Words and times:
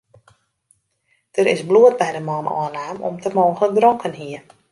Der 1.35 1.47
is 1.53 1.61
bloed 1.67 1.93
by 2.01 2.09
de 2.15 2.21
man 2.29 2.51
ôfnaam 2.61 2.97
om't 3.07 3.27
er 3.29 3.35
mooglik 3.39 3.71
dronken 3.79 4.19
hie. 4.21 4.39